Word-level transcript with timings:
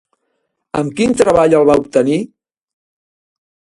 Amb 0.79 0.95
quin 1.01 1.13
treball 1.21 1.55
el 1.59 1.67
va 1.73 1.77
obtenir? 1.85 2.17